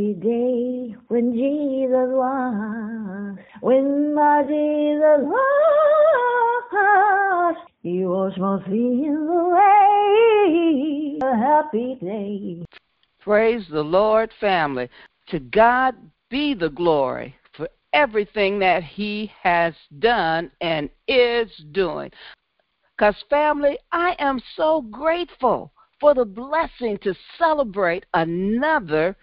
happy 0.00 0.14
day 0.14 0.96
when 1.08 1.32
Jesus 1.34 1.90
was, 1.92 3.36
when 3.60 4.14
my 4.14 4.42
Jesus 4.42 5.20
was, 5.22 6.56
he 7.82 8.04
washed 8.04 8.38
my 8.38 8.62
sins 8.64 9.28
away. 9.28 11.18
A 11.22 11.36
happy 11.36 11.98
day. 12.00 12.64
Praise 13.20 13.66
the 13.70 13.82
Lord, 13.82 14.32
family. 14.40 14.88
To 15.28 15.38
God 15.38 15.94
be 16.30 16.54
the 16.54 16.70
glory 16.70 17.34
for 17.54 17.68
everything 17.92 18.58
that 18.60 18.82
He 18.82 19.30
has 19.42 19.74
done 19.98 20.50
and 20.62 20.88
is 21.08 21.50
doing. 21.72 22.10
Because, 22.96 23.16
family, 23.28 23.78
I 23.92 24.16
am 24.18 24.40
so 24.56 24.80
grateful 24.82 25.72
for 26.00 26.14
the 26.14 26.24
blessing 26.24 26.96
to 27.02 27.14
celebrate 27.38 28.06
another 28.14 29.14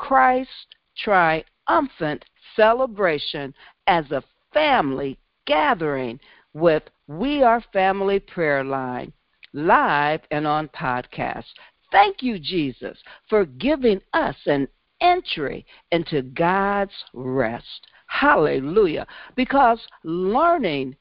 Christ 0.00 0.48
triumphant 0.96 2.24
celebration 2.56 3.54
as 3.86 4.10
a 4.10 4.24
family 4.50 5.18
gathering 5.46 6.18
with 6.54 6.82
We 7.06 7.42
Are 7.42 7.62
Family 7.70 8.18
Prayer 8.18 8.64
Line, 8.64 9.12
live 9.52 10.22
and 10.30 10.46
on 10.46 10.68
podcast. 10.68 11.44
Thank 11.92 12.22
you, 12.22 12.38
Jesus, 12.38 12.96
for 13.28 13.44
giving 13.44 14.00
us 14.14 14.36
an 14.46 14.68
entry 15.02 15.66
into 15.92 16.22
God's 16.22 17.04
rest. 17.12 17.86
Hallelujah. 18.06 19.06
Because 19.36 19.86
learning 20.02 20.96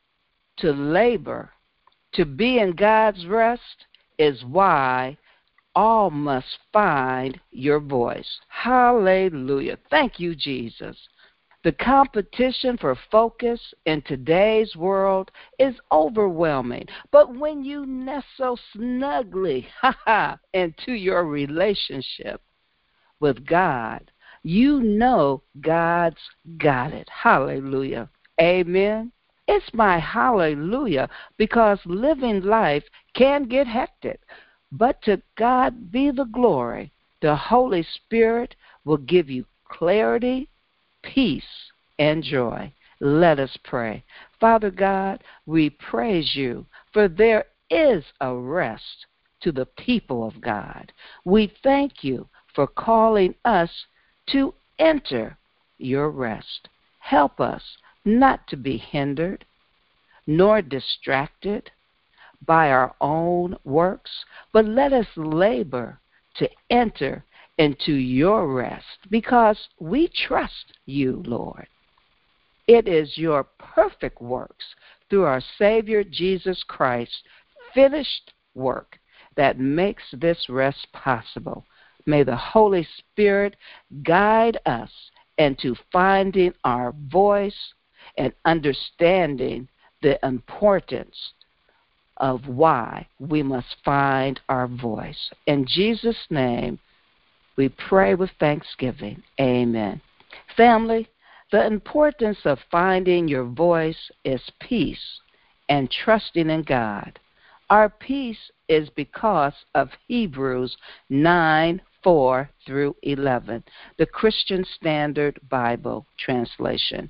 to 0.57 0.73
labor, 0.73 1.51
to 2.15 2.25
be 2.25 2.59
in 2.59 2.75
God's 2.75 3.25
rest, 3.25 3.87
is 4.17 4.43
why 4.43 5.17
all 5.79 6.09
must 6.09 6.57
find 6.73 7.39
your 7.51 7.79
voice. 7.79 8.27
Hallelujah. 8.49 9.77
Thank 9.89 10.19
you, 10.19 10.35
Jesus. 10.35 10.97
The 11.63 11.71
competition 11.71 12.77
for 12.77 12.97
focus 13.09 13.61
in 13.85 14.01
today's 14.01 14.75
world 14.75 15.31
is 15.57 15.75
overwhelming. 15.89 16.85
But 17.11 17.33
when 17.33 17.63
you 17.63 17.85
nestle 17.85 18.59
snugly 18.73 19.69
into 20.53 20.91
your 20.91 21.23
relationship 21.23 22.41
with 23.21 23.45
God, 23.45 24.11
you 24.43 24.81
know 24.81 25.43
God's 25.61 26.19
got 26.57 26.91
it. 26.91 27.07
Hallelujah. 27.07 28.09
Amen. 28.41 29.13
It's 29.47 29.73
my 29.73 29.97
hallelujah 29.97 31.09
because 31.37 31.79
living 31.85 32.41
life 32.41 32.83
can 33.13 33.45
get 33.45 33.65
hectic. 33.65 34.19
But 34.71 35.01
to 35.03 35.21
God 35.35 35.91
be 35.91 36.11
the 36.11 36.25
glory. 36.25 36.91
The 37.21 37.35
Holy 37.35 37.83
Spirit 37.83 38.55
will 38.85 38.97
give 38.97 39.29
you 39.29 39.45
clarity, 39.67 40.49
peace, 41.01 41.71
and 41.97 42.23
joy. 42.23 42.71
Let 42.99 43.39
us 43.39 43.57
pray. 43.63 44.03
Father 44.39 44.71
God, 44.71 45.23
we 45.45 45.69
praise 45.69 46.35
you, 46.35 46.65
for 46.93 47.07
there 47.07 47.45
is 47.69 48.03
a 48.21 48.33
rest 48.33 49.05
to 49.41 49.51
the 49.51 49.65
people 49.65 50.25
of 50.25 50.41
God. 50.41 50.91
We 51.25 51.53
thank 51.63 52.03
you 52.03 52.27
for 52.53 52.67
calling 52.67 53.35
us 53.45 53.69
to 54.27 54.53
enter 54.77 55.37
your 55.77 56.09
rest. 56.09 56.67
Help 56.99 57.39
us 57.39 57.63
not 58.05 58.47
to 58.47 58.57
be 58.57 58.77
hindered 58.77 59.45
nor 60.27 60.61
distracted 60.61 61.71
by 62.49 62.71
our 62.71 62.95
own 62.99 63.55
works, 63.63 64.09
but 64.53 64.65
let 64.65 64.91
us 64.91 65.05
labor 65.15 65.99
to 66.35 66.49
enter 66.71 67.23
into 67.59 67.93
your 67.93 68.51
rest 68.51 68.97
because 69.11 69.69
we 69.79 70.09
trust 70.27 70.73
you, 70.87 71.21
Lord. 71.27 71.67
It 72.65 72.87
is 72.87 73.19
your 73.19 73.43
perfect 73.59 74.19
works 74.19 74.65
through 75.11 75.25
our 75.25 75.43
Savior 75.59 76.03
Jesus 76.03 76.63
Christ, 76.67 77.11
finished 77.75 78.33
work, 78.55 78.97
that 79.35 79.59
makes 79.59 80.03
this 80.11 80.49
rest 80.49 80.87
possible. 80.91 81.67
May 82.07 82.23
the 82.23 82.35
Holy 82.35 82.87
Spirit 82.97 83.57
guide 84.01 84.57
us 84.65 84.89
into 85.37 85.75
finding 85.91 86.53
our 86.63 86.95
voice 87.11 87.73
and 88.17 88.33
understanding 88.43 89.67
the 90.01 90.17
importance 90.25 91.15
of 92.19 92.47
why 92.47 93.07
we 93.19 93.43
must 93.43 93.75
find 93.83 94.39
our 94.49 94.67
voice. 94.67 95.31
In 95.47 95.65
Jesus' 95.65 96.27
name, 96.29 96.79
we 97.55 97.69
pray 97.69 98.15
with 98.15 98.31
thanksgiving. 98.39 99.23
Amen. 99.39 100.01
Family, 100.55 101.07
the 101.51 101.65
importance 101.65 102.39
of 102.45 102.59
finding 102.71 103.27
your 103.27 103.45
voice 103.45 104.11
is 104.23 104.41
peace 104.59 105.19
and 105.67 105.89
trusting 105.89 106.49
in 106.49 106.63
God. 106.63 107.19
Our 107.69 107.89
peace 107.89 108.51
is 108.67 108.89
because 108.89 109.53
of 109.75 109.89
Hebrews 110.07 110.75
9 111.09 111.81
4 112.03 112.49
through 112.65 112.95
11, 113.03 113.63
the 113.97 114.05
Christian 114.05 114.65
Standard 114.75 115.39
Bible 115.49 116.05
translation. 116.17 117.09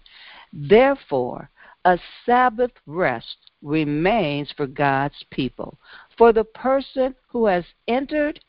Therefore, 0.52 1.50
a 1.86 1.98
Sabbath 2.26 2.72
rest 2.86 3.52
remains 3.62 4.52
for 4.56 4.68
God's 4.68 5.24
people. 5.32 5.80
For 6.18 6.34
the 6.34 6.44
person 6.44 7.16
who 7.28 7.46
has 7.46 7.66
entered 7.88 8.40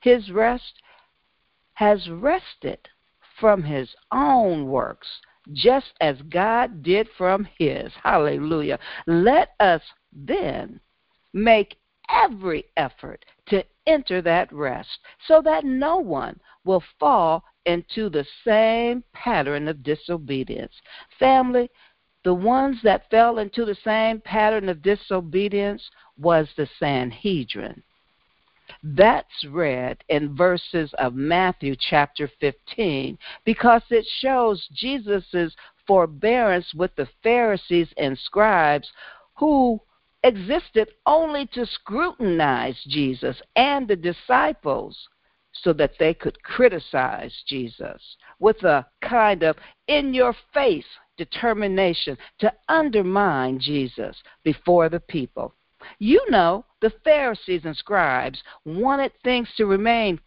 his 0.00 0.30
rest 0.30 0.82
has 1.74 2.08
rested 2.08 2.88
from 3.38 3.62
his 3.62 3.88
own 4.12 4.66
works, 4.66 5.08
just 5.52 5.92
as 6.00 6.20
God 6.28 6.82
did 6.82 7.08
from 7.16 7.48
his. 7.58 7.92
Hallelujah. 8.02 8.78
Let 9.06 9.50
us 9.60 9.82
then 10.12 10.80
make 11.32 11.76
every 12.10 12.64
effort 12.76 13.24
to 13.46 13.64
enter 13.86 14.20
that 14.22 14.52
rest 14.52 14.98
so 15.26 15.40
that 15.42 15.64
no 15.64 15.96
one 15.96 16.38
will 16.64 16.82
fall 16.98 17.44
into 17.66 18.08
the 18.08 18.26
same 18.44 19.04
pattern 19.12 19.68
of 19.68 19.82
disobedience. 19.82 20.72
Family, 21.18 21.70
the 22.24 22.34
ones 22.34 22.76
that 22.82 23.08
fell 23.10 23.38
into 23.38 23.64
the 23.64 23.76
same 23.84 24.20
pattern 24.20 24.68
of 24.68 24.82
disobedience 24.82 25.82
was 26.18 26.48
the 26.56 26.68
Sanhedrin. 26.78 27.82
That's 28.82 29.44
read 29.48 30.04
in 30.08 30.36
verses 30.36 30.92
of 30.98 31.14
Matthew 31.14 31.74
chapter 31.76 32.30
15 32.40 33.18
because 33.44 33.82
it 33.90 34.06
shows 34.20 34.68
Jesus' 34.72 35.54
forbearance 35.86 36.72
with 36.74 36.94
the 36.96 37.08
Pharisees 37.22 37.88
and 37.96 38.18
scribes 38.18 38.90
who 39.34 39.80
existed 40.22 40.88
only 41.06 41.46
to 41.46 41.66
scrutinize 41.66 42.78
Jesus 42.86 43.40
and 43.56 43.88
the 43.88 43.96
disciples 43.96 45.08
so 45.52 45.72
that 45.72 45.92
they 45.98 46.14
could 46.14 46.42
criticize 46.42 47.34
Jesus 47.46 48.16
with 48.38 48.62
a 48.62 48.86
kind 49.02 49.42
of 49.42 49.56
in 49.88 50.14
your 50.14 50.34
face 50.54 50.86
determination 51.16 52.16
to 52.38 52.52
undermine 52.68 53.58
Jesus 53.58 54.16
before 54.44 54.88
the 54.88 55.00
people. 55.00 55.54
You 55.98 56.24
know, 56.30 56.64
the 56.80 56.92
Pharisees 57.04 57.62
and 57.64 57.76
scribes 57.76 58.42
wanted 58.64 59.12
things 59.22 59.48
to 59.56 59.66
remain 59.66 60.20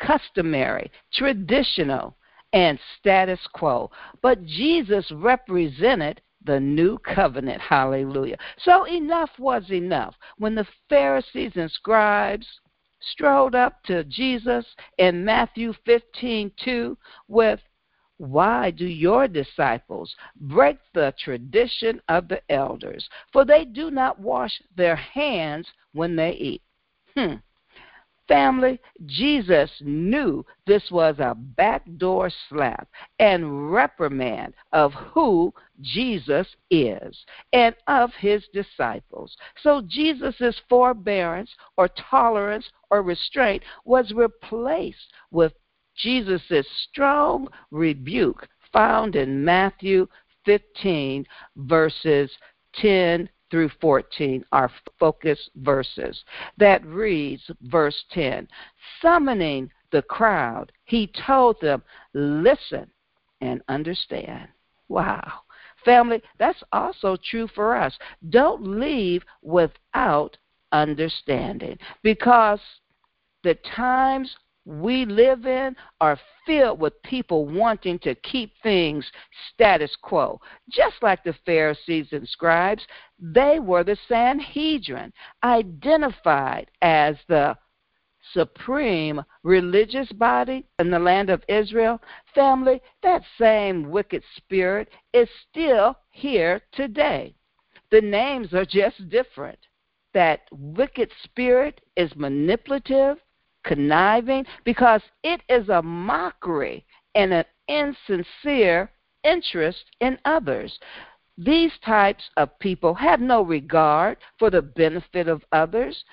customary, 0.00 0.90
traditional, 1.12 2.16
and 2.52 2.78
status 2.98 3.40
quo. 3.52 3.90
But 4.20 4.44
Jesus 4.44 5.10
represented 5.12 6.20
the 6.44 6.58
new 6.58 6.98
covenant. 6.98 7.60
Hallelujah. 7.60 8.36
So 8.64 8.84
enough 8.86 9.30
was 9.38 9.70
enough. 9.70 10.14
When 10.38 10.54
the 10.54 10.66
Pharisees 10.88 11.52
and 11.54 11.70
scribes 11.70 12.46
strode 13.10 13.54
up 13.54 13.82
to 13.84 14.04
Jesus 14.04 14.64
in 14.98 15.24
Matthew 15.24 15.72
15:2 15.86 16.96
with 17.28 17.60
why 18.18 18.70
do 18.70 18.86
your 18.86 19.26
disciples 19.26 20.14
break 20.36 20.78
the 20.94 21.12
tradition 21.18 22.00
of 22.08 22.28
the 22.28 22.40
elders? 22.50 23.08
For 23.32 23.44
they 23.44 23.64
do 23.64 23.90
not 23.90 24.20
wash 24.20 24.62
their 24.76 24.96
hands 24.96 25.66
when 25.92 26.14
they 26.14 26.32
eat. 26.32 26.62
Hmm. 27.16 27.36
Family, 28.32 28.80
Jesus 29.04 29.70
knew 29.82 30.42
this 30.66 30.90
was 30.90 31.16
a 31.18 31.34
backdoor 31.36 32.30
slap 32.48 32.88
and 33.18 33.70
reprimand 33.70 34.54
of 34.72 34.94
who 34.94 35.52
Jesus 35.82 36.46
is 36.70 37.26
and 37.52 37.76
of 37.88 38.10
his 38.14 38.42
disciples. 38.54 39.36
So 39.62 39.82
Jesus' 39.86 40.58
forbearance 40.66 41.50
or 41.76 41.88
tolerance 41.88 42.70
or 42.90 43.02
restraint 43.02 43.64
was 43.84 44.12
replaced 44.12 45.12
with 45.30 45.52
Jesus' 45.94 46.66
strong 46.88 47.48
rebuke 47.70 48.48
found 48.72 49.14
in 49.14 49.44
Matthew 49.44 50.08
15, 50.46 51.26
verses 51.56 52.30
10 52.76 53.28
through 53.52 53.70
14 53.80 54.44
are 54.50 54.70
focus 54.98 55.38
verses. 55.56 56.24
That 56.56 56.84
reads, 56.86 57.42
verse 57.60 58.04
10 58.10 58.48
Summoning 59.00 59.70
the 59.92 60.02
crowd, 60.02 60.72
he 60.84 61.12
told 61.26 61.60
them, 61.60 61.82
Listen 62.14 62.90
and 63.42 63.60
understand. 63.68 64.48
Wow. 64.88 65.30
Family, 65.84 66.22
that's 66.38 66.62
also 66.72 67.16
true 67.30 67.46
for 67.54 67.76
us. 67.76 67.96
Don't 68.30 68.80
leave 68.80 69.22
without 69.42 70.36
understanding 70.72 71.76
because 72.02 72.60
the 73.44 73.54
times 73.76 74.34
we 74.64 75.04
live 75.04 75.46
in 75.46 75.74
are 76.00 76.18
filled 76.46 76.80
with 76.80 77.02
people 77.02 77.46
wanting 77.46 77.98
to 78.00 78.14
keep 78.16 78.52
things 78.62 79.10
status 79.52 79.94
quo. 80.02 80.40
Just 80.70 80.96
like 81.02 81.24
the 81.24 81.34
Pharisees 81.44 82.08
and 82.12 82.28
scribes, 82.28 82.86
they 83.18 83.58
were 83.58 83.84
the 83.84 83.96
Sanhedrin, 84.08 85.12
identified 85.42 86.70
as 86.80 87.16
the 87.28 87.56
supreme 88.32 89.22
religious 89.42 90.10
body 90.12 90.64
in 90.78 90.90
the 90.90 90.98
land 90.98 91.28
of 91.28 91.42
Israel, 91.48 92.00
family, 92.34 92.80
that 93.02 93.22
same 93.38 93.90
wicked 93.90 94.22
spirit 94.36 94.88
is 95.12 95.28
still 95.50 95.96
here 96.10 96.60
today. 96.72 97.34
The 97.90 98.00
names 98.00 98.54
are 98.54 98.64
just 98.64 99.08
different. 99.08 99.58
That 100.14 100.42
wicked 100.52 101.10
spirit 101.24 101.80
is 101.96 102.14
manipulative, 102.16 103.18
conniving, 103.64 104.44
because 104.64 105.02
it 105.22 105.40
is 105.48 105.68
a 105.68 105.82
mockery 105.82 106.84
and 107.14 107.32
an 107.32 107.44
insincere 107.68 108.90
interest 109.24 109.84
in 110.00 110.18
others. 110.24 110.78
These 111.38 111.72
types 111.84 112.24
of 112.36 112.58
people 112.58 112.94
have 112.94 113.20
no 113.20 113.42
regard 113.42 114.18
for 114.38 114.50
the 114.50 114.62
benefit 114.62 115.28
of 115.28 115.44
others. 115.52 116.04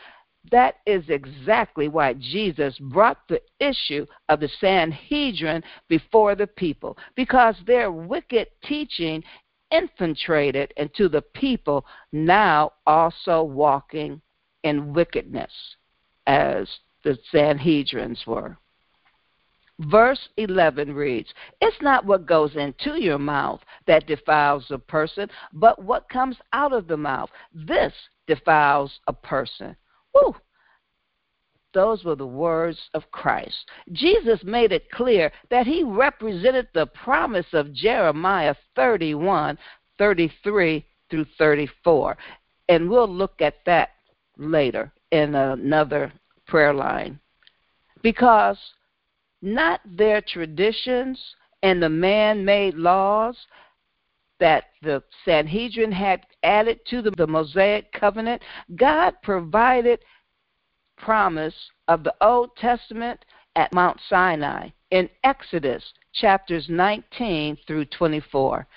That 0.51 0.75
is 0.85 1.03
exactly 1.09 1.89
why 1.89 2.13
Jesus 2.13 2.77
brought 2.79 3.27
the 3.27 3.41
issue 3.59 4.05
of 4.29 4.39
the 4.39 4.49
Sanhedrin 4.61 5.63
before 5.89 6.35
the 6.35 6.47
people, 6.47 6.97
because 7.15 7.55
their 7.67 7.91
wicked 7.91 8.47
teaching 8.63 9.23
infiltrated 9.71 10.73
into 10.77 11.09
the 11.09 11.21
people, 11.21 11.85
now 12.11 12.71
also 12.87 13.43
walking 13.43 14.21
in 14.63 14.93
wickedness, 14.93 15.51
as 16.25 16.67
the 17.03 17.17
Sanhedrins 17.31 18.25
were. 18.25 18.57
Verse 19.79 20.27
11 20.35 20.93
reads, 20.93 21.33
It's 21.61 21.81
not 21.81 22.05
what 22.05 22.25
goes 22.25 22.55
into 22.57 23.01
your 23.01 23.17
mouth 23.17 23.61
that 23.87 24.07
defiles 24.07 24.65
a 24.71 24.77
person, 24.77 25.29
but 25.53 25.81
what 25.81 26.09
comes 26.09 26.35
out 26.51 26.73
of 26.73 26.87
the 26.87 26.97
mouth. 26.97 27.29
This 27.53 27.93
defiles 28.27 28.99
a 29.07 29.13
person. 29.13 29.75
Whew. 30.11 30.35
Those 31.73 32.03
were 32.03 32.15
the 32.15 32.27
words 32.27 32.89
of 32.93 33.09
Christ. 33.11 33.69
Jesus 33.93 34.43
made 34.43 34.71
it 34.71 34.89
clear 34.91 35.31
that 35.49 35.67
he 35.67 35.83
represented 35.83 36.67
the 36.73 36.87
promise 36.87 37.45
of 37.53 37.73
Jeremiah 37.73 38.55
31, 38.75 39.57
33 39.97 40.85
through 41.09 41.25
34. 41.37 42.17
And 42.67 42.89
we'll 42.89 43.07
look 43.07 43.39
at 43.39 43.57
that 43.65 43.89
later 44.37 44.91
in 45.11 45.35
another 45.35 46.11
prayer 46.49 46.73
line. 46.73 47.19
Because 48.01 48.57
not 49.41 49.81
their 49.85 50.21
traditions 50.21 51.19
and 51.63 51.81
the 51.81 51.89
man 51.89 52.43
made 52.43 52.75
laws 52.75 53.37
that 54.39 54.65
the 54.81 55.03
Sanhedrin 55.25 55.91
had 55.91 56.25
added 56.43 56.79
to 56.87 57.01
the, 57.01 57.11
the 57.11 57.27
Mosaic 57.27 57.91
covenant, 57.91 58.41
God 58.75 59.15
provided 59.21 59.99
promise 60.97 61.55
of 61.87 62.03
the 62.03 62.13
Old 62.21 62.55
Testament 62.57 63.23
at 63.55 63.73
Mount 63.73 63.99
Sinai 64.09 64.69
in 64.91 65.09
Exodus 65.23 65.83
chapters 66.13 66.67
19 66.69 67.57
through 67.67 67.85
24. 67.85 68.67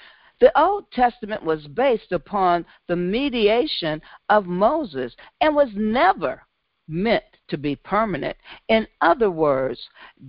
The 0.40 0.60
Old 0.60 0.90
Testament 0.90 1.44
was 1.44 1.66
based 1.68 2.10
upon 2.10 2.66
the 2.88 2.96
mediation 2.96 4.02
of 4.28 4.46
Moses 4.46 5.14
and 5.40 5.54
was 5.54 5.68
never 5.74 6.42
meant 6.88 7.24
to 7.52 7.58
be 7.58 7.76
permanent. 7.76 8.36
In 8.68 8.86
other 9.02 9.30
words, 9.30 9.78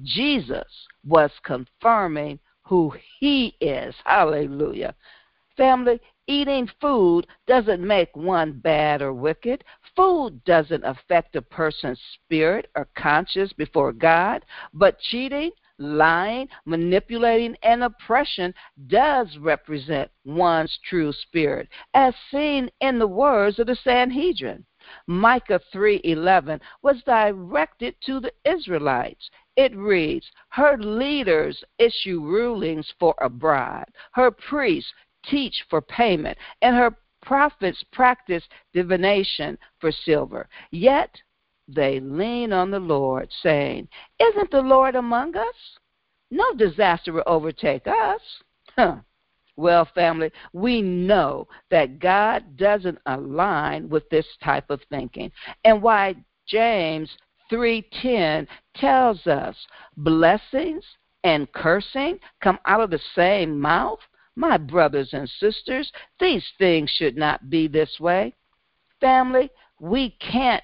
Jesus 0.03 0.67
was 1.05 1.31
confirming 1.43 2.37
who 2.63 2.93
he 3.19 3.55
is. 3.61 3.95
Hallelujah. 4.03 4.93
Family, 5.55 6.01
eating 6.27 6.69
food 6.81 7.25
doesn't 7.47 7.85
make 7.85 8.13
one 8.13 8.59
bad 8.59 9.01
or 9.01 9.13
wicked. 9.13 9.63
Food 9.95 10.43
doesn't 10.43 10.83
affect 10.83 11.37
a 11.37 11.41
person's 11.41 12.01
spirit 12.15 12.69
or 12.75 12.89
conscience 12.97 13.53
before 13.53 13.93
God, 13.93 14.43
but 14.73 14.99
cheating, 14.99 15.51
lying, 15.77 16.49
manipulating, 16.65 17.55
and 17.63 17.85
oppression 17.85 18.53
does 18.87 19.37
represent 19.37 20.11
one's 20.25 20.77
true 20.89 21.13
spirit, 21.13 21.69
as 21.93 22.13
seen 22.31 22.69
in 22.81 22.99
the 22.99 23.07
words 23.07 23.59
of 23.59 23.67
the 23.67 23.77
Sanhedrin. 23.81 24.65
Micah 25.07 25.59
3:11 25.73 26.59
was 26.81 27.03
directed 27.03 27.95
to 28.01 28.19
the 28.19 28.33
Israelites. 28.45 29.29
It 29.55 29.75
reads, 29.75 30.31
"Her 30.49 30.77
leaders 30.77 31.63
issue 31.77 32.21
rulings 32.21 32.91
for 32.99 33.15
a 33.19 33.29
bribe. 33.29 33.89
Her 34.11 34.31
priests 34.31 34.93
teach 35.23 35.65
for 35.69 35.81
payment, 35.81 36.37
and 36.61 36.75
her 36.75 36.97
prophets 37.21 37.83
practice 37.91 38.43
divination 38.73 39.57
for 39.79 39.91
silver. 39.91 40.47
Yet 40.71 41.21
they 41.67 41.99
lean 41.99 42.51
on 42.51 42.71
the 42.71 42.79
Lord, 42.79 43.29
saying, 43.41 43.87
Isn't 44.19 44.51
the 44.51 44.61
Lord 44.61 44.95
among 44.95 45.35
us? 45.37 45.79
No 46.29 46.53
disaster 46.55 47.13
will 47.13 47.23
overtake 47.25 47.87
us. 47.87 48.21
Huh. 48.75 48.97
Well, 49.55 49.85
family, 49.93 50.31
we 50.53 50.81
know 50.81 51.47
that 51.69 51.99
God 51.99 52.57
doesn't 52.57 52.97
align 53.05 53.87
with 53.89 54.09
this 54.09 54.27
type 54.43 54.69
of 54.69 54.81
thinking. 54.89 55.31
And 55.63 55.81
why 55.81 56.15
James 56.47 57.15
3:10 57.51 58.47
tells 58.75 59.27
us 59.27 59.55
blessings 59.97 60.83
and 61.23 61.51
cursing 61.53 62.19
come 62.41 62.59
out 62.65 62.81
of 62.81 62.89
the 62.89 63.01
same 63.15 63.59
mouth 63.59 63.99
my 64.35 64.57
brothers 64.57 65.09
and 65.13 65.29
sisters, 65.29 65.91
these 66.19 66.45
things 66.57 66.89
should 66.89 67.15
not 67.15 67.49
be 67.49 67.67
this 67.67 67.99
way. 67.99 68.33
Family, 68.99 69.49
we 69.79 70.11
can't 70.19 70.63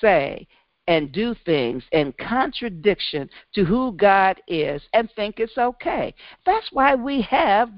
say 0.00 0.46
and 0.86 1.12
do 1.12 1.34
things 1.46 1.82
in 1.92 2.12
contradiction 2.12 3.28
to 3.54 3.64
who 3.64 3.92
God 3.92 4.40
is 4.48 4.82
and 4.92 5.10
think 5.12 5.38
it's 5.38 5.56
okay. 5.56 6.14
That's 6.44 6.68
why 6.72 6.94
we 6.94 7.22
have 7.22 7.70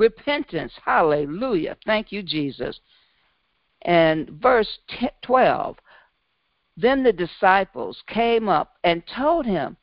repentance. 0.00 0.72
Hallelujah. 0.84 1.76
Thank 1.84 2.10
you, 2.10 2.22
Jesus. 2.22 2.80
And 3.82 4.30
verse 4.30 4.78
12 5.22 5.76
Then 6.76 7.02
the 7.02 7.12
disciples 7.12 8.02
came 8.08 8.48
up 8.48 8.78
and 8.82 9.02
told 9.14 9.46
him, 9.46 9.76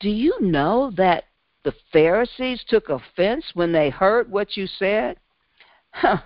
Do 0.00 0.08
you 0.08 0.40
know 0.40 0.92
that 0.96 1.24
the 1.64 1.74
Pharisees 1.92 2.64
took 2.68 2.88
offense 2.88 3.44
when 3.54 3.72
they 3.72 3.90
heard 3.90 4.30
what 4.30 4.56
you 4.56 4.66
said? 4.66 5.18
Huh. 5.90 6.18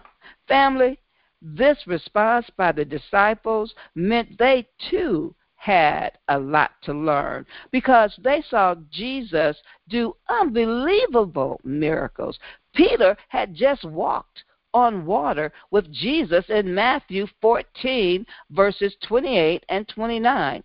Family, 0.46 0.98
this 1.40 1.78
response 1.86 2.46
by 2.56 2.72
the 2.72 2.84
disciples 2.84 3.74
meant 3.94 4.38
they 4.38 4.68
too 4.90 5.34
had 5.60 6.18
a 6.28 6.38
lot 6.38 6.70
to 6.82 6.92
learn 6.94 7.44
because 7.70 8.18
they 8.22 8.42
saw 8.48 8.74
Jesus 8.90 9.56
do 9.88 10.16
unbelievable 10.28 11.60
miracles. 11.64 12.38
Peter 12.74 13.16
had 13.28 13.54
just 13.54 13.84
walked 13.84 14.44
on 14.72 15.04
water 15.04 15.52
with 15.70 15.92
Jesus 15.92 16.44
in 16.48 16.74
Matthew 16.74 17.26
14, 17.40 18.24
verses 18.50 18.94
28 19.06 19.64
and 19.68 19.88
29. 19.88 20.62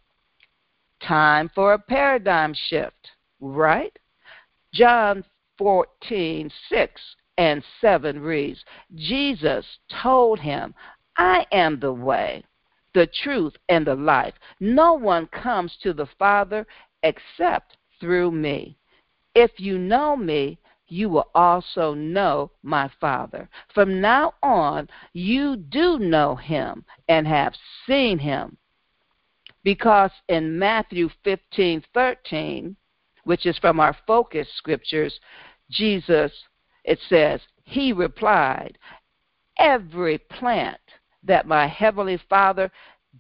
Time 1.02 1.52
for 1.54 1.74
a 1.74 1.80
paradigm 1.80 2.54
shift, 2.70 3.12
right? 3.40 3.98
John 4.74 5.24
14, 5.58 6.52
6 6.70 7.02
and 7.38 7.64
7 7.82 8.20
reads 8.20 8.64
Jesus 8.96 9.66
told 10.02 10.40
him, 10.40 10.74
I 11.18 11.46
am 11.52 11.80
the 11.80 11.94
way, 11.94 12.44
the 12.94 13.08
truth, 13.24 13.54
and 13.70 13.88
the 13.88 13.96
life. 13.96 14.34
No 14.60 14.94
one 14.94 15.28
comes 15.28 15.76
to 15.84 15.94
the 15.94 16.08
Father 16.20 16.68
except 17.04 17.78
through 18.00 18.32
me. 18.32 18.78
If 19.34 19.52
you 19.58 19.78
know 19.78 20.16
me, 20.16 20.58
you 20.88 21.10
will 21.10 21.30
also 21.34 21.94
know 21.94 22.52
my 22.64 22.90
Father. 23.00 23.50
From 23.74 24.02
now 24.02 24.34
on, 24.44 24.88
you 25.14 25.58
do 25.58 26.00
know 26.00 26.36
him 26.36 26.86
and 27.08 27.28
have 27.28 27.54
seen 27.88 28.20
him. 28.20 28.58
Because 29.64 30.12
in 30.30 30.60
Matthew 30.60 31.10
15 31.24 31.84
13, 31.94 32.76
which 33.24 33.46
is 33.46 33.58
from 33.58 33.80
our 33.80 33.98
focus 34.06 34.48
scriptures, 34.58 35.20
Jesus, 35.72 36.32
it 36.84 37.00
says, 37.10 37.42
He 37.64 37.92
replied, 37.92 38.78
Every 39.58 40.20
plant 40.20 40.80
that 41.24 41.48
my 41.48 41.68
heavenly 41.68 42.20
Father 42.30 42.72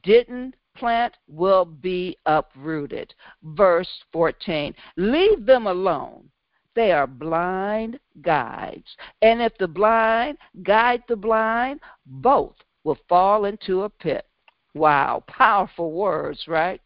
didn't 0.03 0.55
plant 0.75 1.15
will 1.27 1.65
be 1.65 2.17
uprooted. 2.25 3.13
Verse 3.43 3.89
14 4.11 4.75
Leave 4.97 5.45
them 5.45 5.65
alone. 5.67 6.29
They 6.75 6.91
are 6.91 7.07
blind 7.07 7.99
guides. 8.21 8.95
And 9.21 9.41
if 9.41 9.57
the 9.57 9.67
blind 9.67 10.37
guide 10.63 11.03
the 11.07 11.15
blind, 11.15 11.79
both 12.05 12.55
will 12.83 12.97
fall 13.07 13.45
into 13.45 13.83
a 13.83 13.89
pit. 13.89 14.25
Wow, 14.73 15.23
powerful 15.27 15.93
words, 15.93 16.45
right? 16.47 16.81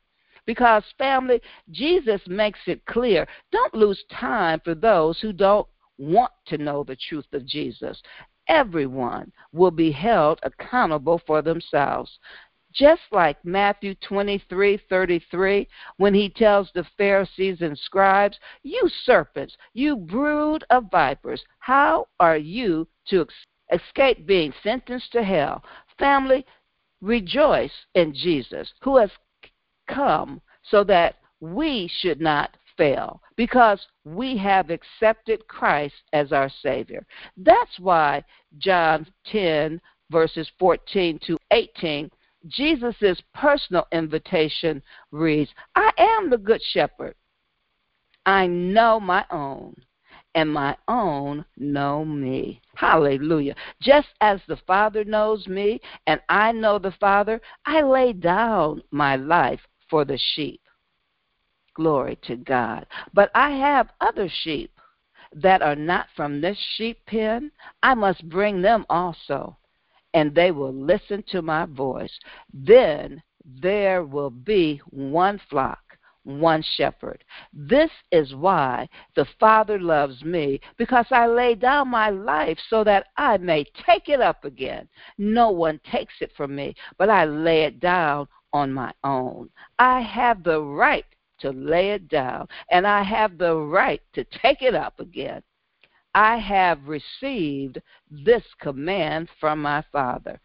Because, 0.45 0.83
family, 0.97 1.41
Jesus 1.71 2.21
makes 2.27 2.59
it 2.67 2.85
clear 2.85 3.27
don't 3.51 3.73
lose 3.73 4.03
time 4.11 4.61
for 4.63 4.75
those 4.75 5.19
who 5.19 5.33
don't 5.33 5.67
want 5.97 6.31
to 6.47 6.57
know 6.57 6.83
the 6.83 6.95
truth 6.95 7.27
of 7.33 7.45
Jesus. 7.45 8.01
Everyone 8.47 9.31
will 9.53 9.71
be 9.71 9.91
held 9.91 10.39
accountable 10.43 11.21
for 11.27 11.41
themselves. 11.41 12.17
Just 12.71 13.01
like 13.11 13.43
Matthew 13.43 13.95
23:33 13.95 15.67
when 15.97 16.13
he 16.13 16.29
tells 16.29 16.71
the 16.71 16.83
Pharisees 16.97 17.61
and 17.61 17.77
scribes, 17.77 18.39
"You 18.63 18.87
serpents, 18.89 19.57
you 19.73 19.95
brood 19.95 20.63
of 20.69 20.91
vipers, 20.91 21.43
how 21.57 22.07
are 22.19 22.37
you 22.37 22.87
to 23.07 23.27
escape 23.71 24.25
being 24.25 24.53
sentenced 24.61 25.11
to 25.13 25.23
hell?" 25.23 25.63
Family, 25.97 26.45
rejoice 27.01 27.85
in 27.95 28.13
Jesus 28.13 28.71
who 28.81 28.97
has 28.97 29.11
come 29.87 30.41
so 30.61 30.83
that 30.83 31.15
we 31.39 31.87
should 31.87 32.21
not 32.21 32.55
fail 32.77 33.21
because 33.35 33.87
we 34.05 34.37
have 34.37 34.69
accepted 34.69 35.47
Christ 35.47 35.95
as 36.13 36.31
our 36.31 36.49
Savior. 36.49 37.05
That's 37.37 37.79
why 37.79 38.23
John 38.57 39.07
10, 39.25 39.81
verses 40.09 40.49
14 40.59 41.19
to 41.19 41.37
18, 41.51 42.11
Jesus' 42.47 43.21
personal 43.33 43.87
invitation 43.91 44.81
reads 45.11 45.51
I 45.75 45.91
am 45.97 46.29
the 46.29 46.37
Good 46.37 46.61
Shepherd. 46.61 47.15
I 48.25 48.47
know 48.47 48.99
my 48.99 49.25
own, 49.31 49.75
and 50.35 50.51
my 50.51 50.77
own 50.87 51.45
know 51.57 52.05
me. 52.05 52.61
Hallelujah. 52.75 53.55
Just 53.81 54.09
as 54.21 54.39
the 54.47 54.57
Father 54.67 55.03
knows 55.03 55.47
me, 55.47 55.81
and 56.07 56.21
I 56.29 56.51
know 56.51 56.79
the 56.79 56.93
Father, 56.99 57.41
I 57.65 57.81
lay 57.81 58.13
down 58.13 58.83
my 58.91 59.15
life 59.15 59.61
for 59.89 60.05
the 60.05 60.19
sheep. 60.33 60.61
Glory 61.73 62.17
to 62.23 62.35
God. 62.35 62.85
But 63.13 63.31
I 63.33 63.51
have 63.51 63.89
other 64.01 64.29
sheep 64.43 64.71
that 65.33 65.61
are 65.61 65.75
not 65.75 66.07
from 66.15 66.41
this 66.41 66.57
sheep 66.75 66.99
pen. 67.05 67.51
I 67.83 67.93
must 67.93 68.27
bring 68.29 68.61
them 68.61 68.85
also, 68.89 69.57
and 70.13 70.33
they 70.33 70.51
will 70.51 70.73
listen 70.73 71.23
to 71.29 71.41
my 71.41 71.65
voice. 71.65 72.17
Then 72.53 73.21
there 73.45 74.03
will 74.03 74.29
be 74.29 74.81
one 74.89 75.39
flock 75.49 75.79
one 76.23 76.63
shepherd. 76.75 77.23
This 77.53 77.89
is 78.11 78.35
why 78.35 78.87
the 79.15 79.25
Father 79.39 79.79
loves 79.79 80.23
me, 80.23 80.59
because 80.77 81.07
I 81.11 81.27
lay 81.27 81.55
down 81.55 81.87
my 81.87 82.09
life 82.09 82.59
so 82.69 82.83
that 82.83 83.07
I 83.17 83.37
may 83.37 83.65
take 83.85 84.09
it 84.09 84.21
up 84.21 84.45
again. 84.45 84.87
No 85.17 85.49
one 85.49 85.79
takes 85.89 86.13
it 86.21 86.31
from 86.35 86.55
me, 86.55 86.75
but 86.97 87.09
I 87.09 87.25
lay 87.25 87.63
it 87.63 87.79
down 87.79 88.27
on 88.53 88.71
my 88.71 88.93
own. 89.03 89.49
I 89.77 90.01
have 90.01 90.43
the 90.43 90.61
right 90.61 91.05
to 91.39 91.51
lay 91.51 91.91
it 91.91 92.07
down, 92.09 92.47
and 92.69 92.85
I 92.85 93.01
have 93.01 93.37
the 93.37 93.55
right 93.55 94.01
to 94.13 94.23
take 94.25 94.61
it 94.61 94.75
up 94.75 94.99
again. 94.99 95.41
I 96.15 96.37
have 96.37 96.87
received 96.87 97.81
this 98.09 98.43
command 98.59 99.29
from 99.39 99.61
my 99.61 99.83
Father. 99.91 100.39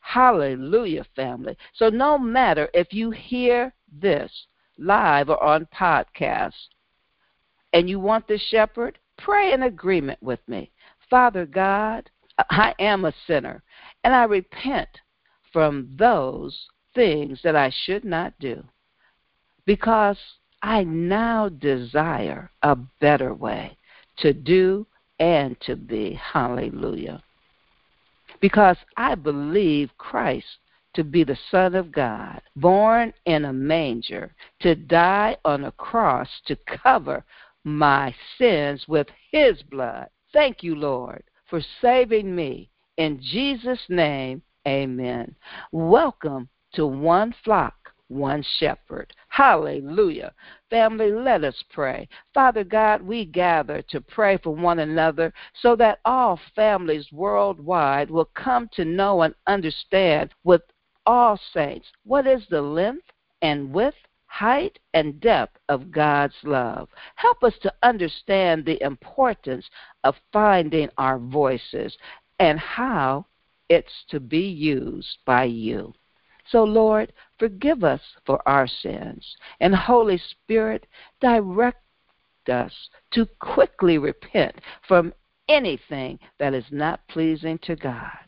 Hallelujah, 0.00 1.04
family. 1.16 1.56
So, 1.74 1.88
no 1.88 2.18
matter 2.18 2.68
if 2.74 2.92
you 2.92 3.10
hear 3.10 3.74
this 3.92 4.30
live 4.78 5.30
or 5.30 5.42
on 5.42 5.66
podcast 5.74 6.52
and 7.72 7.88
you 7.88 7.98
want 8.00 8.26
the 8.28 8.38
shepherd, 8.38 8.98
pray 9.18 9.52
in 9.52 9.62
agreement 9.62 10.22
with 10.22 10.40
me. 10.48 10.70
Father 11.10 11.46
God, 11.46 12.10
I 12.50 12.74
am 12.78 13.04
a 13.04 13.14
sinner, 13.26 13.62
and 14.02 14.14
I 14.14 14.24
repent 14.24 14.88
from 15.52 15.88
those 15.96 16.66
things 16.94 17.40
that 17.42 17.56
I 17.56 17.70
should 17.84 18.04
not 18.04 18.38
do 18.38 18.64
because 19.66 20.18
I 20.62 20.84
now 20.84 21.48
desire 21.48 22.50
a 22.62 22.76
better 23.00 23.34
way 23.34 23.76
to 24.18 24.32
do 24.32 24.86
and 25.24 25.58
to 25.62 25.74
be. 25.74 26.20
Hallelujah. 26.34 27.22
Because 28.42 28.76
I 28.98 29.14
believe 29.14 29.88
Christ 29.96 30.44
to 30.92 31.02
be 31.02 31.24
the 31.24 31.38
Son 31.50 31.74
of 31.74 31.90
God, 31.90 32.42
born 32.56 33.12
in 33.24 33.46
a 33.46 33.52
manger, 33.52 34.34
to 34.60 34.74
die 34.74 35.36
on 35.46 35.64
a 35.64 35.72
cross 35.72 36.28
to 36.46 36.56
cover 36.66 37.24
my 37.64 38.14
sins 38.36 38.84
with 38.86 39.06
his 39.32 39.62
blood. 39.70 40.08
Thank 40.34 40.62
you, 40.62 40.74
Lord, 40.74 41.24
for 41.48 41.62
saving 41.80 42.36
me. 42.36 42.68
In 42.98 43.18
Jesus' 43.22 43.80
name, 43.88 44.42
amen. 44.68 45.34
Welcome 45.72 46.50
to 46.74 46.86
one 46.86 47.34
flock, 47.42 47.74
one 48.08 48.44
shepherd. 48.58 49.10
Hallelujah. 49.34 50.32
Family, 50.70 51.10
let 51.10 51.42
us 51.42 51.60
pray. 51.72 52.08
Father 52.32 52.62
God, 52.62 53.02
we 53.02 53.24
gather 53.24 53.82
to 53.88 54.00
pray 54.00 54.36
for 54.36 54.54
one 54.54 54.78
another 54.78 55.32
so 55.60 55.74
that 55.74 55.98
all 56.04 56.38
families 56.54 57.10
worldwide 57.10 58.12
will 58.12 58.30
come 58.36 58.68
to 58.74 58.84
know 58.84 59.22
and 59.22 59.34
understand 59.48 60.30
with 60.44 60.62
all 61.04 61.36
saints 61.52 61.88
what 62.04 62.28
is 62.28 62.46
the 62.48 62.62
length 62.62 63.10
and 63.42 63.74
width 63.74 63.96
height 64.26 64.78
and 64.92 65.20
depth 65.20 65.58
of 65.68 65.90
God's 65.90 66.36
love. 66.44 66.88
Help 67.16 67.42
us 67.42 67.54
to 67.62 67.74
understand 67.82 68.64
the 68.64 68.80
importance 68.84 69.68
of 70.04 70.14
finding 70.32 70.88
our 70.96 71.18
voices 71.18 71.98
and 72.38 72.60
how 72.60 73.26
it's 73.68 74.04
to 74.10 74.20
be 74.20 74.46
used 74.46 75.18
by 75.26 75.42
you. 75.42 75.92
So, 76.50 76.64
Lord, 76.64 77.12
forgive 77.38 77.84
us 77.84 78.00
for 78.26 78.40
our 78.46 78.66
sins. 78.66 79.36
And, 79.60 79.74
Holy 79.74 80.18
Spirit, 80.18 80.86
direct 81.20 81.78
us 82.48 82.72
to 83.12 83.26
quickly 83.40 83.98
repent 83.98 84.56
from 84.86 85.14
anything 85.48 86.18
that 86.38 86.54
is 86.54 86.64
not 86.70 87.06
pleasing 87.08 87.58
to 87.58 87.76
God. 87.76 88.18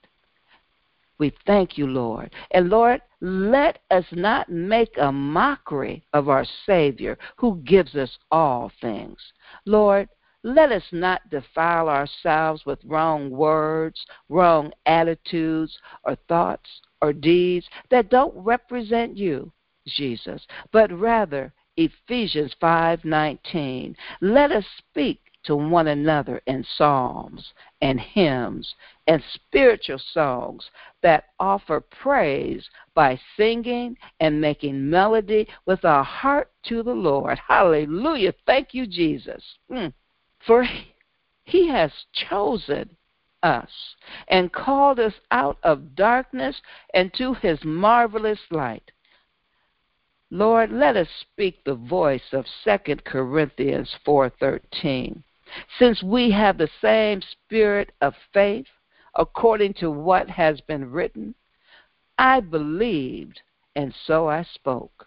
We 1.18 1.32
thank 1.46 1.78
you, 1.78 1.86
Lord. 1.86 2.32
And 2.50 2.68
Lord, 2.68 3.00
let 3.20 3.78
us 3.90 4.04
not 4.12 4.50
make 4.50 4.96
a 4.98 5.10
mockery 5.10 6.04
of 6.12 6.28
our 6.28 6.44
Savior 6.66 7.16
who 7.36 7.56
gives 7.64 7.94
us 7.94 8.18
all 8.30 8.70
things. 8.80 9.18
Lord, 9.64 10.08
let 10.42 10.70
us 10.70 10.84
not 10.92 11.28
defile 11.30 11.88
ourselves 11.88 12.66
with 12.66 12.78
wrong 12.84 13.30
words, 13.30 14.04
wrong 14.28 14.72
attitudes, 14.84 15.76
or 16.04 16.16
thoughts 16.28 16.68
or 17.02 17.12
deeds 17.12 17.68
that 17.90 18.10
don't 18.10 18.34
represent 18.36 19.16
you, 19.16 19.52
Jesus, 19.86 20.46
but 20.72 20.90
rather 20.92 21.52
Ephesians 21.76 22.54
5:19. 22.60 23.96
Let 24.20 24.50
us 24.50 24.66
speak 24.78 25.20
to 25.44 25.54
one 25.54 25.86
another 25.86 26.42
in 26.46 26.64
psalms 26.64 27.52
and 27.80 28.00
hymns 28.00 28.74
and 29.06 29.22
spiritual 29.34 29.98
songs 29.98 30.68
that 31.02 31.26
offer 31.38 31.80
praise 31.80 32.68
by 32.94 33.18
singing 33.36 33.96
and 34.18 34.40
making 34.40 34.90
melody 34.90 35.46
with 35.66 35.84
our 35.84 36.02
heart 36.02 36.50
to 36.64 36.82
the 36.82 36.94
Lord. 36.94 37.38
Hallelujah. 37.38 38.34
Thank 38.44 38.74
you, 38.74 38.86
Jesus. 38.86 39.42
Mm. 39.70 39.92
For 40.44 40.66
he 41.44 41.68
has 41.68 41.92
chosen 42.12 42.96
us 43.42 43.70
and 44.28 44.52
called 44.52 44.98
us 44.98 45.14
out 45.30 45.58
of 45.62 45.94
darkness 45.94 46.60
and 46.94 47.12
to 47.14 47.34
his 47.34 47.58
marvelous 47.64 48.40
light. 48.50 48.90
Lord, 50.30 50.72
let 50.72 50.96
us 50.96 51.08
speak 51.20 51.62
the 51.64 51.74
voice 51.74 52.32
of 52.32 52.46
2 52.64 53.04
Corinthians 53.04 53.94
4:13. 54.04 55.22
Since 55.78 56.02
we 56.02 56.30
have 56.32 56.58
the 56.58 56.70
same 56.80 57.22
spirit 57.22 57.92
of 58.00 58.14
faith, 58.32 58.66
according 59.14 59.74
to 59.74 59.90
what 59.90 60.28
has 60.28 60.60
been 60.62 60.90
written, 60.90 61.34
I 62.18 62.40
believed, 62.40 63.40
and 63.76 63.94
so 64.06 64.28
I 64.28 64.42
spoke. 64.42 65.06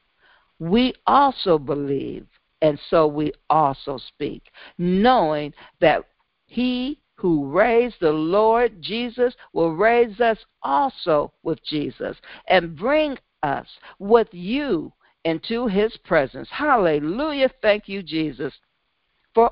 We 0.59 0.93
also 1.05 1.57
believe, 1.57 2.27
and 2.61 2.79
so 2.89 3.07
we 3.07 3.33
also 3.49 3.97
speak, 3.97 4.43
knowing 4.77 5.53
that 5.79 6.05
he 6.45 6.99
who 7.19 7.51
raised 7.51 7.97
the 7.99 8.11
Lord 8.11 8.81
Jesus 8.81 9.35
will 9.51 9.75
raise 9.75 10.21
us 10.21 10.37
also 10.63 11.33
with 11.43 11.61
Jesus 11.65 12.15
and 12.47 12.77
bring 12.77 13.17
us 13.43 13.67
with 13.99 14.29
you 14.31 14.93
into 15.25 15.67
his 15.67 15.95
presence. 16.05 16.47
Hallelujah. 16.49 17.49
Thank 17.61 17.89
you, 17.89 18.01
Jesus. 18.01 18.53
For 19.35 19.51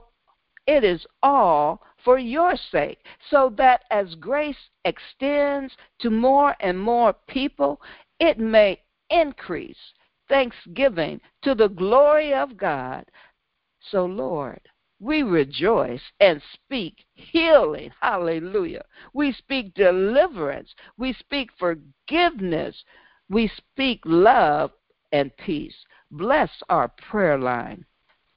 it 0.65 0.85
is 0.85 1.05
all 1.21 1.81
for 2.05 2.17
your 2.17 2.55
sake, 2.71 2.99
so 3.29 3.53
that 3.57 3.83
as 3.91 4.15
grace 4.15 4.69
extends 4.85 5.73
to 5.99 6.09
more 6.09 6.55
and 6.61 6.79
more 6.79 7.13
people, 7.27 7.81
it 8.21 8.39
may 8.39 8.81
increase, 9.09 9.91
thanksgiving 10.29 11.19
to 11.41 11.53
the 11.53 11.67
glory 11.67 12.33
of 12.33 12.55
God. 12.55 13.05
So, 13.91 14.05
Lord, 14.05 14.61
we 14.99 15.23
rejoice 15.23 16.01
and 16.19 16.41
speak 16.53 17.05
healing. 17.13 17.91
Hallelujah. 18.01 18.83
We 19.13 19.31
speak 19.33 19.73
deliverance. 19.75 20.73
We 20.97 21.13
speak 21.13 21.49
forgiveness. 21.59 22.75
We 23.29 23.51
speak 23.57 24.01
love 24.05 24.71
and 25.11 25.35
peace. 25.37 25.75
Bless 26.11 26.49
our 26.69 26.87
prayer 27.09 27.37
line. 27.37 27.85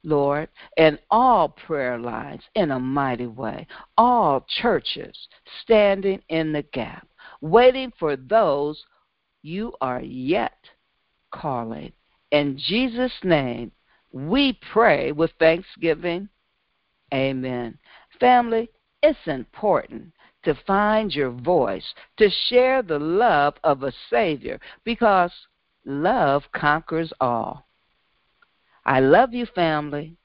Lord, 0.03 0.49
and 0.77 0.97
all 1.11 1.49
prayer 1.49 1.99
lines 1.99 2.41
in 2.55 2.71
a 2.71 2.79
mighty 2.79 3.27
way. 3.27 3.67
All 3.97 4.45
churches 4.61 5.15
standing 5.61 6.21
in 6.29 6.51
the 6.51 6.63
gap, 6.73 7.07
waiting 7.41 7.93
for 7.99 8.15
those 8.15 8.83
you 9.43 9.73
are 9.79 10.01
yet 10.01 10.57
calling. 11.31 11.91
In 12.31 12.57
Jesus' 12.57 13.13
name, 13.23 13.71
we 14.11 14.59
pray 14.71 15.11
with 15.11 15.31
thanksgiving. 15.39 16.29
Amen. 17.13 17.77
Family, 18.19 18.69
it's 19.03 19.19
important 19.25 20.11
to 20.43 20.55
find 20.65 21.13
your 21.13 21.31
voice, 21.31 21.93
to 22.17 22.29
share 22.47 22.81
the 22.81 22.99
love 22.99 23.55
of 23.63 23.83
a 23.83 23.93
Savior, 24.09 24.59
because 24.83 25.31
love 25.85 26.43
conquers 26.53 27.13
all. 27.19 27.65
I 28.85 28.99
love 28.99 29.33
you, 29.33 29.45
family. 29.45 30.17